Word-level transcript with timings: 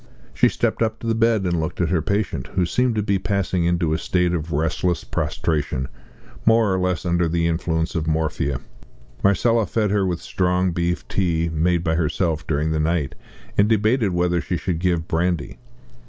She 0.33 0.49
stepped 0.49 0.81
up 0.81 0.97
to 0.97 1.05
the 1.05 1.13
bed 1.13 1.43
and 1.43 1.59
looked 1.59 1.79
at 1.79 1.89
her 1.89 2.01
patient, 2.01 2.47
who 2.55 2.65
seemed 2.65 2.95
to 2.95 3.03
be 3.03 3.19
passing 3.19 3.65
into 3.65 3.93
a 3.93 3.99
state 3.99 4.33
of 4.33 4.51
restless 4.51 5.03
prostration, 5.03 5.89
more 6.43 6.73
or 6.73 6.79
less 6.79 7.05
under 7.05 7.27
the 7.27 7.45
influence 7.47 7.93
of 7.93 8.07
morphia. 8.07 8.61
Marcella 9.23 9.67
fed 9.67 9.91
her 9.91 10.03
with 10.03 10.19
strong 10.19 10.71
beef 10.71 11.07
tea 11.07 11.51
made 11.53 11.83
by 11.83 11.93
herself 11.93 12.47
during 12.47 12.71
the 12.71 12.79
night, 12.79 13.13
and 13.59 13.69
debated 13.69 14.09
whether 14.11 14.41
she 14.41 14.57
should 14.57 14.79
give 14.79 15.07
brandy. 15.07 15.59